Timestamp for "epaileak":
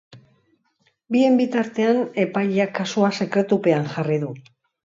2.25-2.75